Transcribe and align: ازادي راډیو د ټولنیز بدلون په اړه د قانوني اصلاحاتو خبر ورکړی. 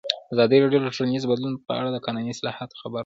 ازادي 0.33 0.57
راډیو 0.63 0.81
د 0.83 0.87
ټولنیز 0.95 1.23
بدلون 1.31 1.53
په 1.67 1.71
اړه 1.79 1.89
د 1.91 1.97
قانوني 2.05 2.29
اصلاحاتو 2.33 2.79
خبر 2.81 2.91
ورکړی. 2.93 2.99